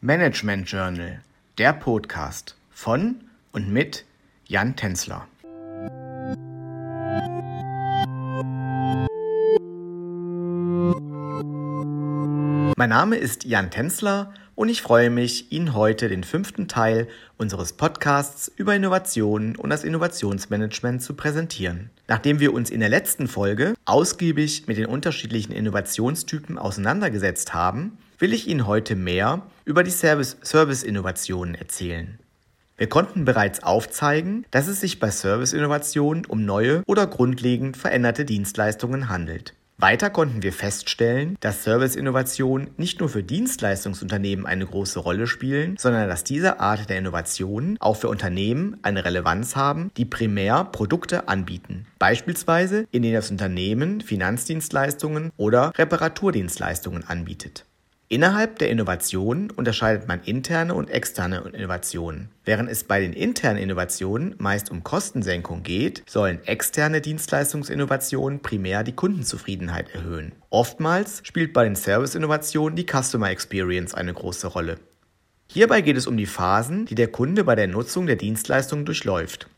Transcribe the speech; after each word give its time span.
Management 0.00 0.70
Journal, 0.70 1.22
der 1.58 1.72
Podcast 1.72 2.56
von 2.70 3.16
und 3.50 3.68
mit 3.72 4.04
Jan 4.46 4.76
Tänzler. 4.76 5.26
Mein 12.78 12.90
Name 12.90 13.16
ist 13.16 13.42
Jan 13.42 13.72
Tänzler 13.72 14.32
und 14.54 14.68
ich 14.68 14.82
freue 14.82 15.10
mich, 15.10 15.50
Ihnen 15.50 15.74
heute 15.74 16.08
den 16.08 16.22
fünften 16.22 16.68
Teil 16.68 17.08
unseres 17.36 17.72
Podcasts 17.72 18.52
über 18.54 18.72
Innovationen 18.72 19.56
und 19.56 19.70
das 19.70 19.82
Innovationsmanagement 19.82 21.02
zu 21.02 21.14
präsentieren. 21.14 21.90
Nachdem 22.06 22.38
wir 22.38 22.54
uns 22.54 22.70
in 22.70 22.78
der 22.78 22.88
letzten 22.88 23.26
Folge 23.26 23.74
ausgiebig 23.84 24.68
mit 24.68 24.76
den 24.76 24.86
unterschiedlichen 24.86 25.50
Innovationstypen 25.50 26.56
auseinandergesetzt 26.56 27.52
haben, 27.52 27.98
will 28.20 28.32
ich 28.32 28.46
Ihnen 28.46 28.68
heute 28.68 28.94
mehr 28.94 29.42
über 29.64 29.82
die 29.82 29.90
Service-Innovationen 29.90 31.56
erzählen. 31.56 32.20
Wir 32.76 32.88
konnten 32.88 33.24
bereits 33.24 33.60
aufzeigen, 33.64 34.46
dass 34.52 34.68
es 34.68 34.80
sich 34.80 35.00
bei 35.00 35.10
Service-Innovationen 35.10 36.26
um 36.26 36.44
neue 36.44 36.84
oder 36.86 37.08
grundlegend 37.08 37.76
veränderte 37.76 38.24
Dienstleistungen 38.24 39.08
handelt. 39.08 39.54
Weiter 39.80 40.10
konnten 40.10 40.42
wir 40.42 40.52
feststellen, 40.52 41.36
dass 41.38 41.62
Service-Innovationen 41.62 42.70
nicht 42.78 42.98
nur 42.98 43.08
für 43.08 43.22
Dienstleistungsunternehmen 43.22 44.44
eine 44.44 44.66
große 44.66 44.98
Rolle 44.98 45.28
spielen, 45.28 45.76
sondern 45.78 46.08
dass 46.08 46.24
diese 46.24 46.58
Art 46.58 46.90
der 46.90 46.98
Innovationen 46.98 47.76
auch 47.78 47.94
für 47.94 48.08
Unternehmen 48.08 48.78
eine 48.82 49.04
Relevanz 49.04 49.54
haben, 49.54 49.92
die 49.96 50.04
primär 50.04 50.64
Produkte 50.64 51.28
anbieten. 51.28 51.86
Beispielsweise, 52.00 52.88
indem 52.90 53.12
das 53.12 53.30
Unternehmen 53.30 54.00
Finanzdienstleistungen 54.00 55.30
oder 55.36 55.72
Reparaturdienstleistungen 55.78 57.06
anbietet. 57.06 57.64
Innerhalb 58.10 58.58
der 58.58 58.70
Innovation 58.70 59.50
unterscheidet 59.50 60.08
man 60.08 60.22
interne 60.22 60.72
und 60.72 60.88
externe 60.88 61.42
Innovationen. 61.52 62.30
Während 62.42 62.70
es 62.70 62.84
bei 62.84 63.00
den 63.00 63.12
internen 63.12 63.58
Innovationen 63.58 64.34
meist 64.38 64.70
um 64.70 64.82
Kostensenkung 64.82 65.62
geht, 65.62 66.04
sollen 66.08 66.42
externe 66.46 67.02
Dienstleistungsinnovationen 67.02 68.40
primär 68.40 68.82
die 68.82 68.94
Kundenzufriedenheit 68.94 69.94
erhöhen. 69.94 70.32
Oftmals 70.48 71.20
spielt 71.24 71.52
bei 71.52 71.64
den 71.64 71.76
Service-Innovationen 71.76 72.76
die 72.76 72.86
Customer 72.86 73.28
Experience 73.28 73.92
eine 73.92 74.14
große 74.14 74.46
Rolle. 74.46 74.78
Hierbei 75.46 75.82
geht 75.82 75.98
es 75.98 76.06
um 76.06 76.16
die 76.16 76.24
Phasen, 76.24 76.86
die 76.86 76.94
der 76.94 77.08
Kunde 77.08 77.44
bei 77.44 77.56
der 77.56 77.68
Nutzung 77.68 78.06
der 78.06 78.16
Dienstleistung 78.16 78.86
durchläuft. 78.86 79.50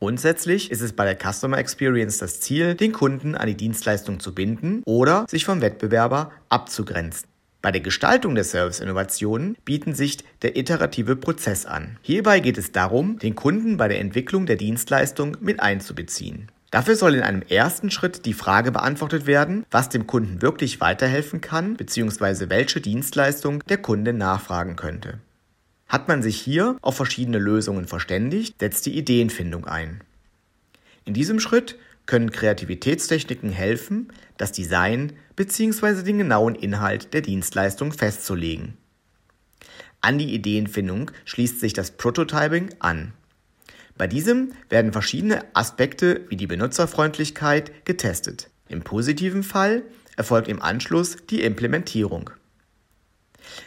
Grundsätzlich 0.00 0.72
ist 0.72 0.80
es 0.80 0.92
bei 0.92 1.04
der 1.04 1.32
Customer 1.32 1.58
Experience 1.58 2.18
das 2.18 2.40
Ziel, 2.40 2.74
den 2.74 2.92
Kunden 2.92 3.36
an 3.36 3.46
die 3.46 3.56
Dienstleistung 3.56 4.18
zu 4.18 4.34
binden 4.34 4.82
oder 4.84 5.24
sich 5.30 5.44
vom 5.44 5.60
Wettbewerber 5.60 6.32
abzugrenzen. 6.48 7.28
Bei 7.66 7.72
der 7.72 7.80
Gestaltung 7.80 8.36
der 8.36 8.44
Service-Innovationen 8.44 9.56
bieten 9.64 9.92
sich 9.92 10.18
der 10.42 10.56
iterative 10.56 11.16
Prozess 11.16 11.66
an. 11.66 11.96
Hierbei 12.00 12.38
geht 12.38 12.58
es 12.58 12.70
darum, 12.70 13.18
den 13.18 13.34
Kunden 13.34 13.76
bei 13.76 13.88
der 13.88 13.98
Entwicklung 13.98 14.46
der 14.46 14.54
Dienstleistung 14.54 15.36
mit 15.40 15.58
einzubeziehen. 15.58 16.52
Dafür 16.70 16.94
soll 16.94 17.16
in 17.16 17.22
einem 17.22 17.42
ersten 17.42 17.90
Schritt 17.90 18.24
die 18.24 18.34
Frage 18.34 18.70
beantwortet 18.70 19.26
werden, 19.26 19.66
was 19.72 19.88
dem 19.88 20.06
Kunden 20.06 20.42
wirklich 20.42 20.80
weiterhelfen 20.80 21.40
kann 21.40 21.74
bzw. 21.74 22.50
welche 22.50 22.80
Dienstleistung 22.80 23.64
der 23.68 23.78
Kunde 23.78 24.12
nachfragen 24.12 24.76
könnte. 24.76 25.18
Hat 25.88 26.06
man 26.06 26.22
sich 26.22 26.40
hier 26.40 26.76
auf 26.82 26.94
verschiedene 26.94 27.40
Lösungen 27.40 27.88
verständigt, 27.88 28.60
setzt 28.60 28.86
die 28.86 28.96
Ideenfindung 28.96 29.64
ein. 29.66 30.02
In 31.06 31.14
diesem 31.14 31.40
Schritt 31.40 31.78
können 32.04 32.30
Kreativitätstechniken 32.30 33.50
helfen, 33.50 34.12
das 34.36 34.52
Design 34.52 35.12
bzw. 35.36 36.02
den 36.02 36.18
genauen 36.18 36.54
Inhalt 36.54 37.14
der 37.14 37.20
Dienstleistung 37.20 37.92
festzulegen. 37.92 38.76
An 40.00 40.18
die 40.18 40.34
Ideenfindung 40.34 41.10
schließt 41.24 41.60
sich 41.60 41.72
das 41.72 41.92
Prototyping 41.92 42.74
an. 42.80 43.12
Bei 43.96 44.06
diesem 44.06 44.52
werden 44.68 44.92
verschiedene 44.92 45.44
Aspekte 45.54 46.26
wie 46.28 46.36
die 46.36 46.46
Benutzerfreundlichkeit 46.46 47.86
getestet. 47.86 48.50
Im 48.68 48.82
positiven 48.82 49.42
Fall 49.42 49.84
erfolgt 50.16 50.48
im 50.48 50.60
Anschluss 50.60 51.16
die 51.30 51.42
Implementierung. 51.42 52.30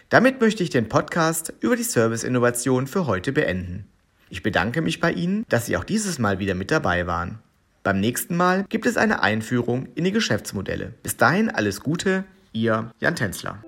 Damit 0.10 0.42
möchte 0.42 0.62
ich 0.62 0.70
den 0.70 0.90
Podcast 0.90 1.54
über 1.62 1.76
die 1.76 1.84
Service-Innovation 1.84 2.88
für 2.88 3.06
heute 3.08 3.32
beenden. 3.32 3.88
Ich 4.30 4.44
bedanke 4.44 4.82
mich 4.82 5.00
bei 5.00 5.12
Ihnen, 5.12 5.44
dass 5.50 5.66
Sie 5.66 5.76
auch 5.76 5.84
dieses 5.84 6.20
Mal 6.20 6.40
wieder 6.40 6.54
mit 6.54 6.70
dabei 6.72 7.08
waren. 7.08 7.40
Beim 7.82 8.00
nächsten 8.00 8.38
Mal 8.38 8.66
gibt 8.70 8.86
es 8.86 8.98
eine 8.98 9.24
Einführung 9.24 9.88
in 9.96 10.04
die 10.04 10.12
Geschäftsmodelle. 10.12 10.94
Bis 11.02 11.18
dahin 11.18 11.50
alles 11.50 11.82
Gute, 11.82 12.26
Ihr 12.54 12.92
Jan 13.00 13.16
Tänzler. 13.16 13.64